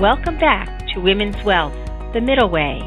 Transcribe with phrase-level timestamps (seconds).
[0.00, 1.72] Welcome back to Women's Wealth,
[2.12, 2.82] The Middle Way,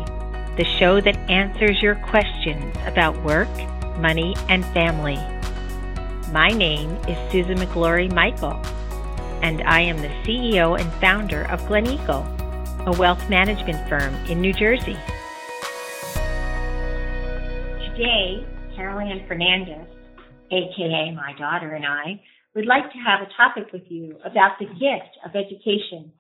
[0.57, 3.49] the show that answers your questions about work,
[3.97, 5.17] money, and family.
[6.31, 8.61] My name is Susan McGlory Michael,
[9.41, 14.53] and I am the CEO and founder of Gleneagle, a wealth management firm in New
[14.53, 14.95] Jersey.
[17.89, 18.45] Today,
[18.75, 19.87] Carolyn Fernandez,
[20.51, 22.21] aka my daughter, and I
[22.53, 26.11] would like to have a topic with you about the gift of education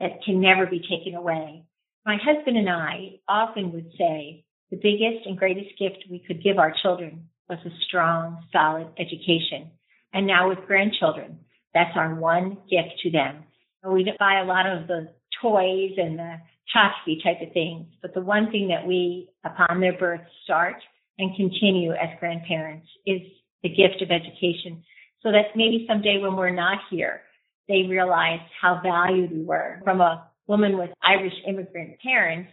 [0.00, 1.64] that can never be taken away.
[2.06, 6.58] My husband and I often would say the biggest and greatest gift we could give
[6.58, 9.70] our children was a strong, solid education.
[10.12, 11.40] And now with grandchildren,
[11.74, 13.44] that's our one gift to them.
[13.86, 15.08] We buy a lot of the
[15.40, 16.36] toys and the
[16.74, 20.76] tchotchke type of things, but the one thing that we, upon their birth, start
[21.18, 23.20] and continue as grandparents is
[23.62, 24.82] the gift of education.
[25.22, 27.22] So that maybe someday when we're not here,
[27.68, 29.80] they realized how valued we were.
[29.84, 32.50] From a woman with Irish immigrant parents,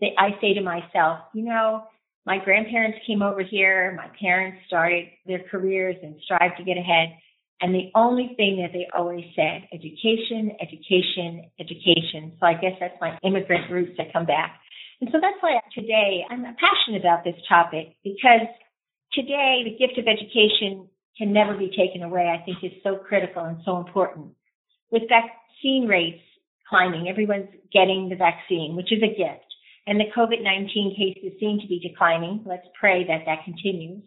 [0.00, 1.84] they, I say to myself, you know,
[2.26, 7.16] my grandparents came over here, my parents started their careers and strived to get ahead.
[7.60, 12.32] And the only thing that they always said, education, education, education.
[12.40, 14.58] So I guess that's my immigrant roots that come back.
[15.00, 18.48] And so that's why today I'm passionate about this topic because
[19.12, 22.26] today the gift of education can never be taken away.
[22.28, 24.32] I think is so critical and so important
[24.94, 26.22] with vaccine rates
[26.68, 29.44] climbing, everyone's getting the vaccine, which is a gift.
[29.86, 32.42] And the COVID-19 cases seem to be declining.
[32.46, 34.02] Let's pray that that continues.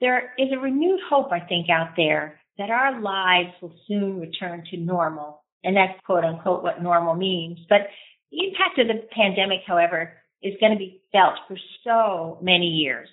[0.00, 4.62] There is a renewed hope, I think, out there that our lives will soon return
[4.70, 5.42] to normal.
[5.64, 7.58] And that's quote unquote what normal means.
[7.68, 7.88] But
[8.30, 10.12] the impact of the pandemic, however,
[10.42, 13.08] is going to be felt for so many years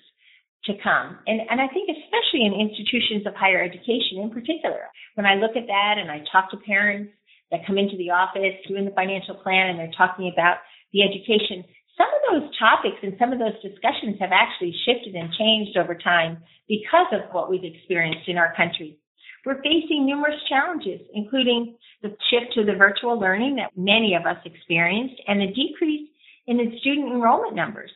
[0.64, 1.18] to come.
[1.26, 5.56] And, and I think especially in institutions of higher education in particular, when I look
[5.56, 7.12] at that and I talk to parents
[7.50, 10.58] that come into the office doing the financial plan and they're talking about
[10.92, 11.64] the education,
[11.96, 15.94] some of those topics and some of those discussions have actually shifted and changed over
[15.94, 16.38] time
[16.68, 18.98] because of what we've experienced in our country.
[19.44, 24.38] We're facing numerous challenges, including the shift to the virtual learning that many of us
[24.44, 26.08] experienced and the decrease
[26.46, 27.90] in the student enrollment numbers.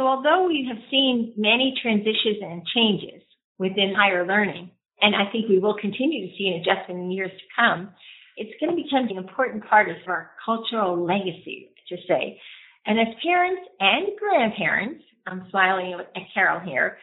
[0.00, 3.20] So although we have seen many transitions and changes
[3.58, 4.70] within higher learning,
[5.02, 7.90] and I think we will continue to see an adjustment in years to come,
[8.38, 12.40] it's going to become an important part of our cultural legacy, to say.
[12.86, 16.96] And as parents and grandparents, I'm smiling at Carol here,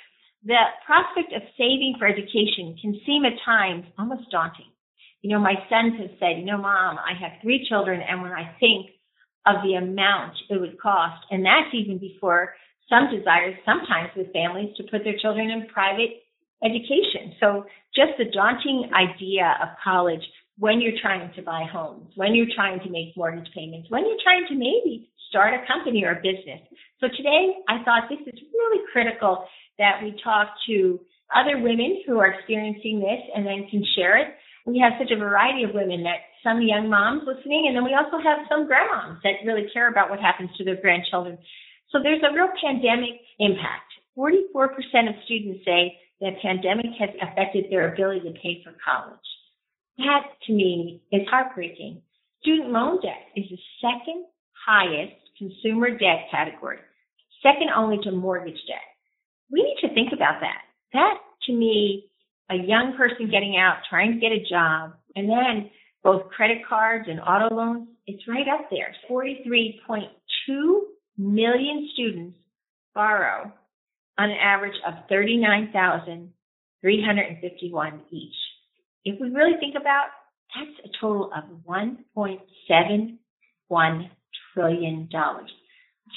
[0.43, 4.73] the prospect of saving for education can seem at times almost daunting.
[5.21, 8.31] You know, my sons have said, you know, mom, I have three children, and when
[8.31, 8.89] I think
[9.45, 12.55] of the amount it would cost, and that's even before
[12.89, 16.23] some desires sometimes with families to put their children in private
[16.63, 17.35] education.
[17.39, 20.23] So just the daunting idea of college
[20.57, 24.23] when you're trying to buy homes, when you're trying to make mortgage payments, when you're
[24.23, 26.61] trying to maybe start a company or a business.
[26.99, 29.45] So today I thought this is really critical
[29.77, 30.99] that we talk to
[31.35, 34.33] other women who are experiencing this and then can share it.
[34.65, 37.95] We have such a variety of women that some young moms listening, and then we
[37.95, 41.37] also have some grandmoms that really care about what happens to their grandchildren.
[41.91, 43.91] So there's a real pandemic impact.
[44.17, 49.19] 44% of students say that pandemic has affected their ability to pay for college.
[49.97, 52.01] That to me is heartbreaking.
[52.41, 54.25] Student loan debt is the second
[54.65, 56.79] highest consumer debt category,
[57.41, 58.87] second only to mortgage debt.
[59.51, 60.61] We need to think about that.
[60.93, 62.09] That to me,
[62.49, 65.69] a young person getting out, trying to get a job, and then
[66.03, 68.95] both credit cards and auto loans, it's right up there.
[69.09, 70.79] 43.2
[71.17, 72.37] million students
[72.93, 73.51] borrow
[74.17, 78.35] on an average of 39,351 each.
[79.05, 80.07] If we really think about
[80.55, 84.09] that's a total of 1.71
[84.53, 85.51] trillion dollars.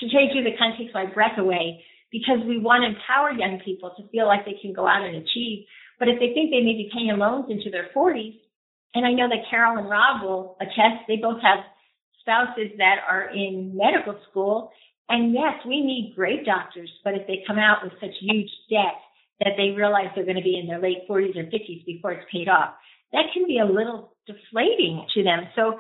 [0.00, 3.33] To take you, the kind of takes my breath away because we want to empower
[3.33, 5.66] young people to feel like they can go out and achieve.
[5.99, 8.39] But if they think they may be paying loans into their 40s,
[8.94, 11.59] and I know that Carol and Rob will attest, they both have
[12.21, 14.71] spouses that are in medical school
[15.10, 18.97] and yes, we need great doctors, but if they come out with such huge debt
[19.41, 22.30] that they realize they're going to be in their late 40s or 50s before it's
[22.30, 22.74] paid off,
[23.12, 25.48] that can be a little deflating to them.
[25.57, 25.78] So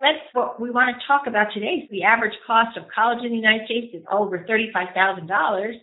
[0.00, 1.86] that's what we want to talk about today.
[1.90, 5.74] The average cost of college in the United States is over $35,000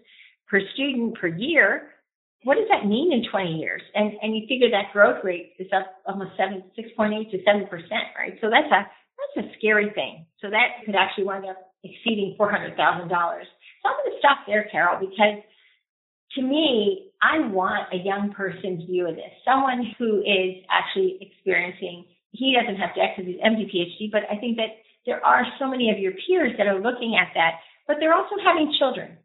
[0.50, 1.96] per student per year.
[2.44, 3.82] What does that mean in 20 years?
[3.96, 8.12] And and you figure that growth rate is up almost seven, 6.8 to 7 percent,
[8.18, 8.38] right?
[8.42, 8.88] So that's a
[9.36, 10.26] that's a scary thing.
[10.42, 12.76] So that could actually wind up exceeding $400,000.
[12.76, 15.44] So I'm going to stop there, Carol, because
[16.36, 22.06] to me, I want a young person's view of this, someone who is actually experiencing
[22.32, 25.68] he doesn't have to because he's MD PhD, but I think that there are so
[25.68, 29.18] many of your peers that are looking at that, but they're also having children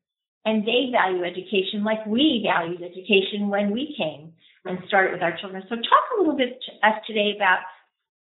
[0.45, 4.33] and they value education like we valued education when we came
[4.65, 5.63] and started with our children.
[5.69, 7.61] So talk a little bit to us today about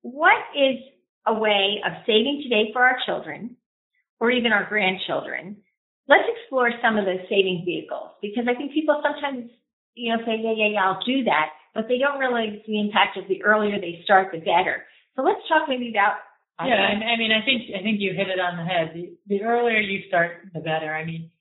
[0.02, 0.80] what is
[1.28, 3.58] a way of saving today for our children
[4.22, 5.58] or even our grandchildren.
[6.08, 9.50] Let's explore some of those saving vehicles because I think people sometimes,
[9.96, 13.18] you know, say, yeah, yeah, yeah, I'll do that, but they don't realize the impact
[13.18, 14.86] of the earlier they start, the better.
[15.18, 16.22] So let's talk maybe about
[16.62, 18.94] yeah, I, I mean, I think I think you hit it on the head.
[18.94, 20.94] The, the earlier you start, the better.
[20.94, 21.32] I mean,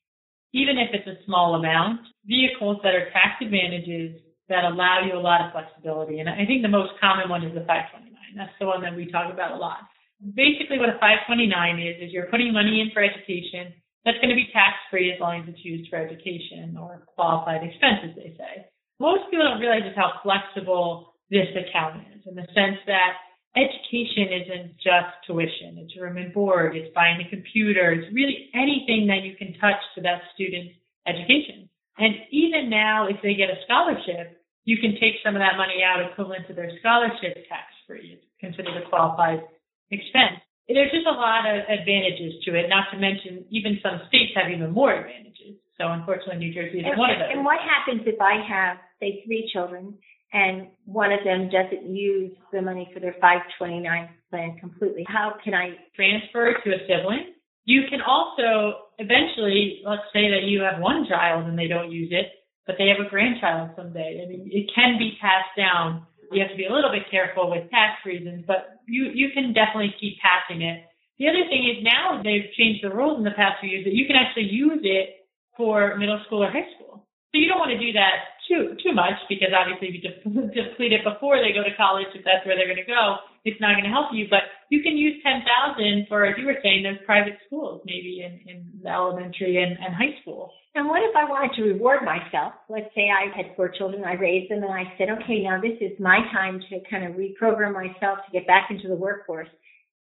[0.55, 4.17] even if it's a small amount, vehicles that are tax advantages
[4.49, 6.21] that allow you a lot of flexibility.
[6.21, 8.17] And I think the most common one is the 529.
[8.33, 9.89] That's the one that we talk about a lot.
[10.20, 11.49] Basically, what a 529
[11.81, 13.72] is is you're putting money in for education
[14.05, 17.64] that's going to be tax free as long as it's used for education or qualified
[17.64, 18.69] expenses, they say.
[18.99, 23.17] Most people don't realize just how flexible this account is in the sense that
[23.56, 25.78] education isn't just tuition.
[25.81, 26.76] It's room and board.
[26.76, 27.93] It's buying a computer.
[27.93, 30.75] It's really anything that you can touch to that student's
[31.06, 31.69] education.
[31.99, 35.82] And even now, if they get a scholarship, you can take some of that money
[35.84, 38.20] out equivalent to their scholarship tax free.
[38.20, 39.44] It's considered a qualified
[39.90, 40.40] expense.
[40.69, 44.50] There's just a lot of advantages to it, not to mention even some states have
[44.50, 45.58] even more advantages.
[45.78, 47.28] So unfortunately, New Jersey is and, one of those.
[47.32, 49.98] And what happens if I have, say, three children
[50.32, 55.04] and one of them doesn't use the money for their 529 plan completely.
[55.08, 57.34] How can I transfer to a sibling?
[57.64, 62.10] You can also eventually, let's say that you have one child and they don't use
[62.12, 62.26] it,
[62.66, 64.22] but they have a grandchild someday.
[64.25, 66.06] I mean, it can be passed down.
[66.31, 69.53] You have to be a little bit careful with tax reasons, but you, you can
[69.53, 70.87] definitely keep passing it.
[71.19, 73.93] The other thing is now they've changed the rules in the past few years that
[73.93, 77.05] you can actually use it for middle school or high school.
[77.31, 80.93] So you don't want to do that too too much because obviously if you deplete
[80.99, 83.79] it before they go to college, if that's where they're going to go, it's not
[83.79, 84.26] going to help you.
[84.26, 88.26] But you can use ten thousand for, as you were saying, those private schools, maybe
[88.26, 90.50] in in the elementary and, and high school.
[90.75, 92.55] And what if I wanted to reward myself?
[92.69, 95.75] Let's say I had four children, I raised them, and I said, okay, now this
[95.82, 99.50] is my time to kind of reprogram myself to get back into the workforce.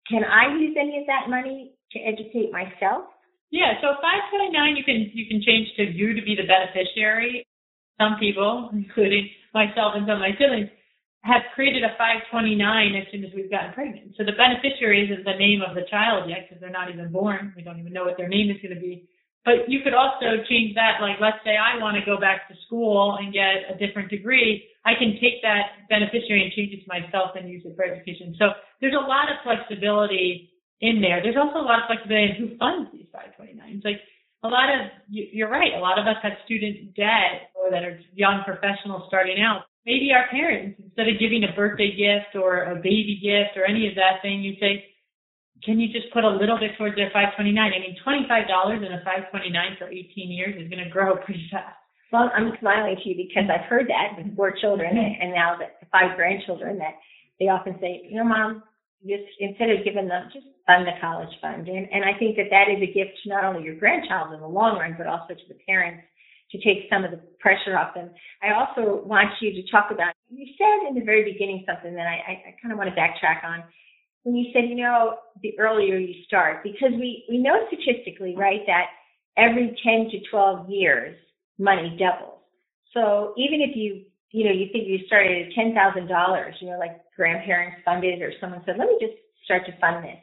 [0.10, 3.10] Can I use any of that money to educate myself?
[3.54, 7.46] Yeah, so 529 you can you can change to you to be the beneficiary
[8.00, 10.70] some people, including myself and some of my siblings,
[11.26, 12.62] have created a 529
[12.96, 14.14] as soon as we've gotten pregnant.
[14.14, 17.54] So the beneficiary isn't the name of the child yet because they're not even born.
[17.58, 19.10] We don't even know what their name is going to be.
[19.46, 21.02] But you could also change that.
[21.02, 24.66] Like, let's say I want to go back to school and get a different degree.
[24.86, 28.34] I can take that beneficiary and change it to myself and use it for education.
[28.38, 30.50] So there's a lot of flexibility
[30.82, 31.22] in there.
[31.22, 33.86] There's also a lot of flexibility in who funds these 529s.
[33.86, 34.02] Like,
[34.46, 35.74] a lot of you're right.
[35.76, 39.66] A lot of us have student debt or that are young professionals starting out.
[39.86, 43.88] Maybe our parents, instead of giving a birthday gift or a baby gift or any
[43.88, 44.86] of that thing, you say,
[45.64, 47.54] can you just put a little bit towards their 529?
[47.54, 51.78] I mean, $25 in a 529 for 18 years is going to grow pretty fast.
[52.12, 55.82] Well, I'm smiling to you because I've heard that with four children and now that
[55.92, 56.96] five grandchildren that
[57.40, 58.64] they often say, you know, mom,
[59.06, 61.68] just instead of giving them just fund the college fund.
[61.68, 64.42] And, and I think that that is a gift to not only your grandchild in
[64.42, 66.04] the long run, but also to the parents
[66.52, 68.10] to take some of the pressure off them.
[68.42, 72.06] I also want you to talk about, you said in the very beginning something that
[72.06, 73.64] I, I, I kind of want to backtrack on.
[74.24, 78.62] When you said, you know, the earlier you start, because we, we know statistically, right,
[78.66, 78.86] that
[79.38, 81.18] every 10 to 12 years,
[81.60, 82.40] money doubles.
[82.94, 85.76] So even if you, you know, you think you started at $10,000,
[86.62, 89.14] you know, like grandparents funded or someone said, let me just
[89.46, 90.20] start to fund this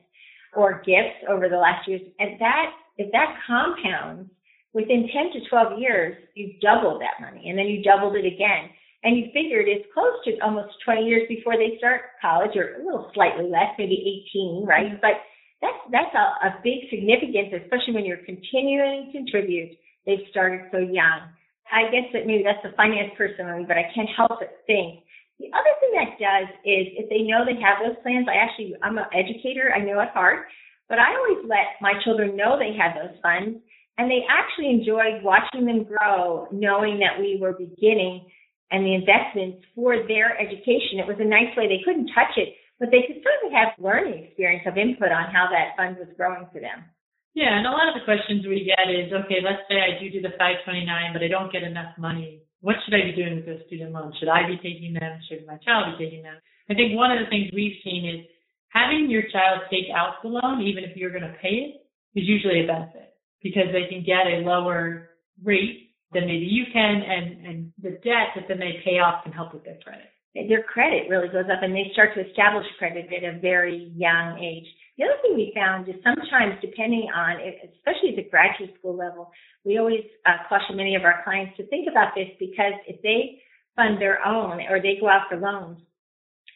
[0.54, 2.02] or gifts over the last years.
[2.18, 2.66] And that,
[2.98, 4.30] if that compounds
[4.74, 8.68] within 10 to 12 years, you've doubled that money and then you doubled it again.
[9.02, 12.84] And you figured it's close to almost 20 years before they start college or a
[12.84, 13.98] little slightly less, maybe
[14.30, 14.94] 18, right?
[14.94, 15.02] Mm-hmm.
[15.02, 15.18] But
[15.58, 19.74] that's, that's a, a big significance, especially when you're continuing to contribute.
[20.06, 21.34] They've started so young.
[21.72, 24.62] I guess that maybe that's the finance person in me, but I can't help but
[24.66, 25.02] think
[25.42, 28.78] the other thing that does is if they know they have those plans, I actually,
[28.78, 30.46] I'm an educator, I know it's hard,
[30.88, 33.58] but I always let my children know they had those funds
[33.98, 38.22] and they actually enjoyed watching them grow, knowing that we were beginning
[38.70, 41.02] and the investments for their education.
[41.02, 41.66] It was a nice way.
[41.66, 45.50] They couldn't touch it, but they could certainly have learning experience of input on how
[45.50, 46.86] that fund was growing for them.
[47.34, 50.10] Yeah, and a lot of the questions we get is, okay, let's say I do
[50.10, 53.46] do the 529, but I don't get enough money what should I be doing with
[53.46, 54.14] those student loans?
[54.18, 55.18] Should I be taking them?
[55.28, 56.38] Should my child be taking them?
[56.70, 58.24] I think one of the things we've seen is
[58.70, 61.82] having your child take out the loan, even if you're going to pay it,
[62.14, 65.10] is usually a benefit because they can get a lower
[65.42, 69.32] rate than maybe you can, and and the debt that then they pay off can
[69.32, 70.06] help with their credit.
[70.34, 74.38] their credit really goes up and they start to establish credit at a very young
[74.38, 74.68] age.
[74.98, 79.30] The other thing we found is sometimes, depending on, especially at the graduate school level,
[79.64, 83.40] we always uh, caution many of our clients to think about this because if they
[83.74, 85.78] fund their own or they go out for loans,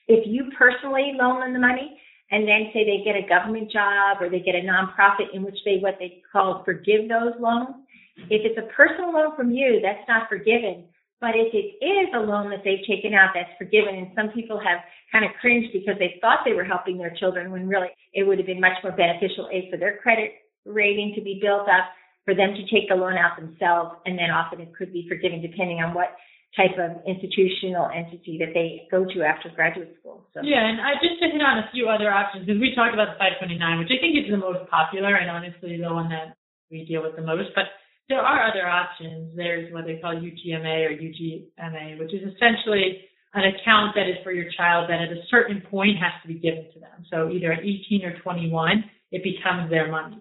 [0.07, 1.99] if you personally loan them the money
[2.31, 5.59] and then say they get a government job or they get a nonprofit in which
[5.64, 7.87] they what they call forgive those loans,
[8.28, 10.85] if it's a personal loan from you, that's not forgiven.
[11.20, 13.96] But if it is a loan that they've taken out, that's forgiven.
[13.96, 17.50] And some people have kind of cringed because they thought they were helping their children
[17.50, 20.32] when really it would have been much more beneficial, A, for their credit
[20.66, 21.88] rating to be built up,
[22.26, 25.40] for them to take the loan out themselves, and then often it could be forgiven
[25.40, 26.18] depending on what
[26.58, 30.26] type of institutional entity that they go to after graduate school.
[30.35, 30.40] So.
[30.42, 33.14] Yeah, and I just to hit on a few other options because we talked about
[33.14, 36.35] the 529, which I think is the most popular and honestly the one that
[36.73, 37.52] we deal with the most.
[37.54, 37.70] But
[38.08, 39.36] there are other options.
[39.36, 43.02] There's what they call UTMA or UGMA, which is essentially
[43.34, 46.38] an account that is for your child that at a certain point has to be
[46.38, 47.04] given to them.
[47.10, 50.18] So either at 18 or 21, it becomes their money.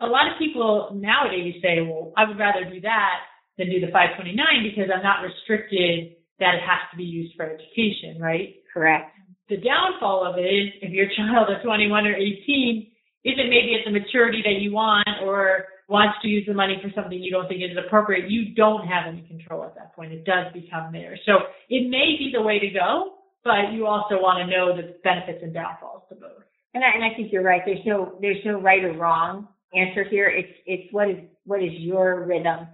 [0.00, 3.24] A lot of people nowadays say, well, I would rather do that
[3.58, 7.48] than do the 529 because I'm not restricted that it has to be used for
[7.48, 8.56] education, right?
[8.72, 9.16] Correct.
[9.48, 12.92] The downfall of it is if your child is 21 or 18
[13.24, 16.90] isn't maybe at the maturity that you want or wants to use the money for
[16.94, 20.12] something you don't think is appropriate, you don't have any control at that point.
[20.12, 21.20] It does become theirs.
[21.26, 21.38] So
[21.68, 23.14] it may be the way to go,
[23.44, 26.42] but you also want to know the benefits and downfalls to both.
[26.74, 27.62] And I, and I think you're right.
[27.64, 30.28] There's no there's no right or wrong answer here.
[30.28, 32.66] It's it's what is what is your rhythm,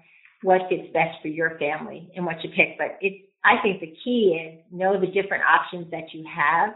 [0.42, 2.78] what fits best for your family, and what you pick.
[2.78, 6.74] But it's I think the key is know the different options that you have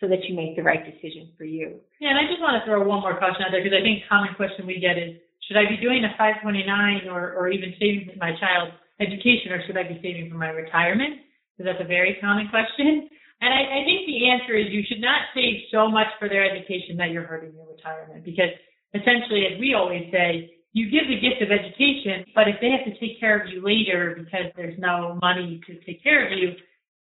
[0.00, 1.78] so that you make the right decision for you.
[2.00, 4.02] Yeah, and I just want to throw one more question out there because I think
[4.02, 7.74] a common question we get is should I be doing a 529 or, or even
[7.78, 11.20] saving for my child's education or should I be saving for my retirement?
[11.52, 13.08] Because that's a very common question.
[13.40, 16.48] And I, I think the answer is you should not save so much for their
[16.48, 18.50] education that you're hurting your retirement because
[18.94, 22.82] essentially, as we always say, you give the gift of education, but if they have
[22.88, 26.50] to take care of you later because there's no money to take care of you,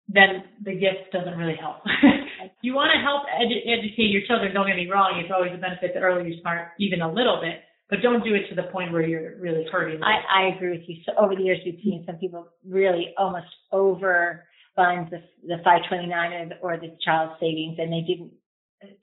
[0.09, 1.81] then the gift doesn't really help.
[2.61, 4.53] you want to help edu- educate your children.
[4.53, 7.41] Don't get me wrong; it's always a benefit the earlier you start, even a little
[7.41, 10.03] bit but don't do it to the point where you're really hurting.
[10.03, 10.97] I, I agree with you.
[11.05, 16.33] So over the years, we've seen some people really almost over fund the, the 529
[16.33, 18.33] or the, or the child savings, and they didn't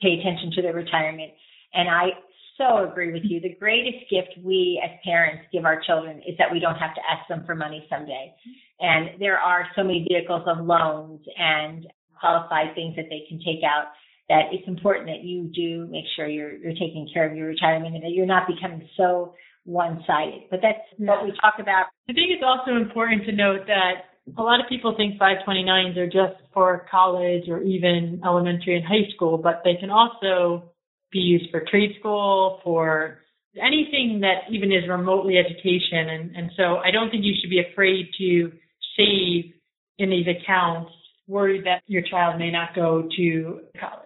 [0.02, 1.32] pay attention to their retirement.
[1.74, 2.10] And I
[2.58, 3.40] so agree with you.
[3.40, 7.02] The greatest gift we as parents give our children is that we don't have to
[7.10, 8.34] ask them for money someday.
[8.80, 11.88] And there are so many vehicles of loans and
[12.20, 13.86] qualified things that they can take out
[14.32, 17.96] that it's important that you do make sure you're you're taking care of your retirement
[17.96, 19.36] and that you're not becoming so
[19.66, 20.44] one-sided.
[20.50, 21.88] But that's what we talk about.
[22.10, 24.08] I think it's also important to note that
[24.38, 29.12] a lot of people think 529s are just for college or even elementary and high
[29.14, 30.72] school, but they can also
[31.12, 33.20] be used for trade school, for
[33.62, 36.08] anything that even is remotely education.
[36.10, 38.52] And, and so I don't think you should be afraid to
[38.96, 39.54] save
[39.98, 40.92] in these accounts
[41.28, 44.01] worried that your child may not go to college.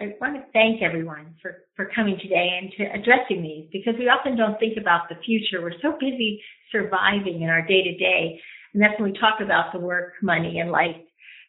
[0.00, 4.08] I want to thank everyone for, for coming today and to addressing these because we
[4.08, 5.62] often don't think about the future.
[5.62, 8.40] We're so busy surviving in our day to day.
[8.72, 10.96] And that's when we talk about the work, money, and life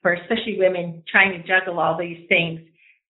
[0.02, 2.62] for especially women trying to juggle all these things.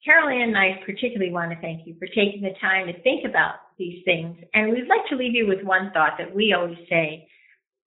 [0.06, 3.56] Carol and I particularly want to thank you for taking the time to think about
[3.78, 4.38] these things.
[4.54, 7.28] And we'd like to leave you with one thought that we always say.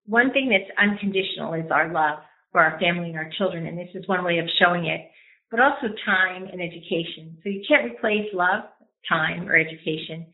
[0.05, 2.19] One thing that's unconditional is our love
[2.53, 3.67] for our family and our children.
[3.67, 5.09] And this is one way of showing it
[5.51, 7.37] but also time and education.
[7.43, 8.65] So you can't replace love,
[9.09, 10.27] time, or education.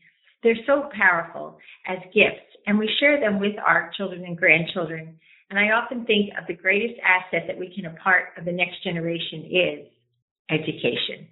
[0.43, 1.57] They're so powerful
[1.87, 5.17] as gifts, and we share them with our children and grandchildren.
[5.49, 8.83] And I often think of the greatest asset that we can impart of the next
[8.83, 9.87] generation is
[10.49, 11.27] education.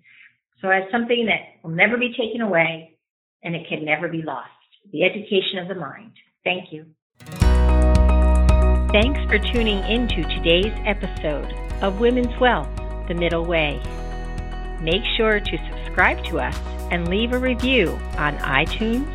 [0.62, 2.98] So as something that will never be taken away
[3.44, 4.50] and it can never be lost.
[4.92, 6.14] The education of the mind.
[6.44, 6.86] Thank you.
[8.92, 12.70] Thanks for tuning into today's episode of Women's Wealth
[13.08, 13.82] the middle way.
[14.82, 16.60] Make sure to subscribe to us
[16.92, 19.08] and leave a review on iTunes,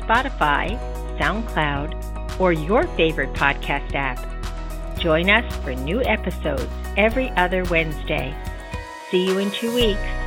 [0.00, 0.78] Spotify,
[1.18, 4.18] SoundCloud, or your favorite podcast app.
[4.98, 8.34] Join us for new episodes every other Wednesday.
[9.10, 10.23] See you in two weeks.